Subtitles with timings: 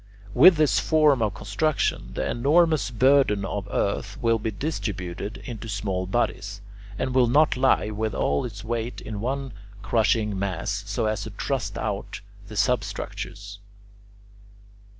[0.33, 6.07] With this form of construction, the enormous burden of earth will be distributed into small
[6.07, 6.59] bodies,
[6.97, 9.51] and will not lie with all its weight in one
[9.83, 13.59] crushing mass so as to thrust out the substructures.